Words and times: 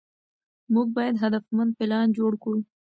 موږ 0.73 0.87
باید 0.97 1.21
هدفمند 1.23 1.71
پلان 1.77 2.07
جوړ 2.17 2.31
کړو. 2.43 2.59